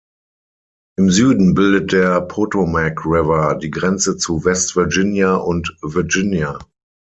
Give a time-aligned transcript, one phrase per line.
[0.97, 6.57] Im Süden bildet der Potomac River die Grenze zu West Virginia und Virginia.